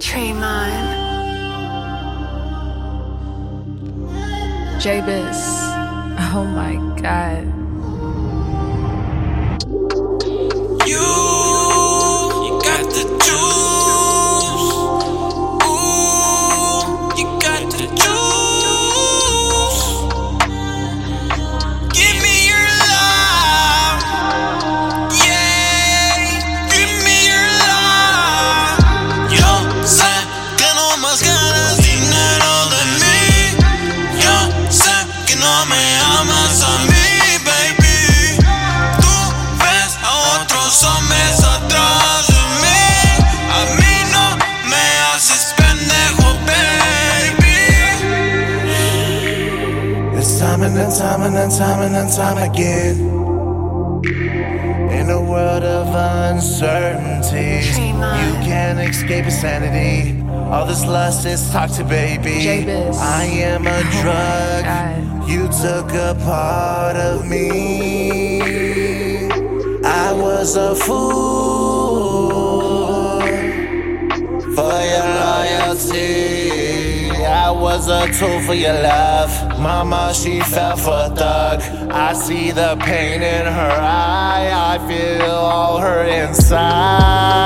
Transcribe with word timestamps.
Tremont. 0.00 0.72
J 4.80 5.02
Biz. 5.02 5.36
Oh 6.32 6.44
my 6.56 6.76
god. 7.02 7.44
Time 50.60 50.68
and 50.68 50.76
then 50.76 50.90
time 50.90 51.22
and 51.22 51.34
then 51.34 51.50
time 51.50 51.80
and 51.82 51.94
then 51.94 52.10
time 52.10 52.50
again. 52.50 52.96
In 54.92 55.08
a 55.08 55.20
world 55.20 55.62
of 55.62 55.86
uncertainties, 56.34 57.78
you 57.78 57.94
can't 58.44 58.78
escape 58.78 59.24
insanity. 59.24 60.22
All 60.50 60.66
this 60.66 60.84
lust 60.84 61.24
is 61.24 61.48
toxic, 61.50 61.88
baby. 61.88 62.42
J-Biz. 62.42 62.98
I 62.98 63.24
am 63.24 63.66
a 63.66 63.80
drug. 64.02 64.64
God. 64.64 65.28
You 65.30 65.48
took 65.48 65.92
a 65.94 66.14
part 66.24 66.96
of 66.96 67.26
me. 67.26 68.42
I 69.82 70.12
was 70.12 70.56
a 70.56 70.74
fool 70.74 72.30
for 74.54 74.72
your. 74.92 75.00
I 75.02 75.09
was 77.80 77.88
a 77.88 78.06
tool 78.18 78.40
for 78.42 78.52
your 78.52 78.74
love. 78.74 79.30
Mama, 79.58 80.12
she 80.14 80.40
fell 80.40 80.76
for 80.76 80.90
a 80.90 81.08
thug. 81.08 81.62
I 81.90 82.12
see 82.12 82.50
the 82.50 82.76
pain 82.80 83.22
in 83.22 83.46
her 83.46 83.72
eye. 83.80 84.50
I 84.52 84.78
feel 84.86 85.30
all 85.30 85.78
her 85.78 86.04
inside. 86.04 87.40